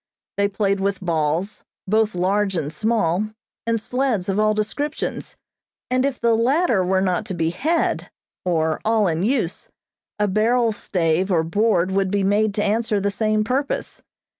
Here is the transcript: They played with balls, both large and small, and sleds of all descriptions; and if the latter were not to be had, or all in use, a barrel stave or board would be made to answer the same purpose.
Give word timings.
They 0.37 0.47
played 0.47 0.79
with 0.79 0.99
balls, 0.99 1.63
both 1.87 2.15
large 2.15 2.55
and 2.57 2.73
small, 2.73 3.27
and 3.67 3.79
sleds 3.79 4.29
of 4.29 4.39
all 4.39 4.55
descriptions; 4.55 5.35
and 5.91 6.05
if 6.07 6.19
the 6.19 6.33
latter 6.33 6.83
were 6.83 7.01
not 7.01 7.23
to 7.27 7.35
be 7.35 7.51
had, 7.51 8.09
or 8.43 8.81
all 8.83 9.07
in 9.07 9.21
use, 9.21 9.69
a 10.17 10.27
barrel 10.27 10.71
stave 10.71 11.31
or 11.31 11.43
board 11.43 11.91
would 11.91 12.09
be 12.09 12.23
made 12.23 12.55
to 12.55 12.63
answer 12.63 12.99
the 12.99 13.11
same 13.11 13.43
purpose. 13.43 14.01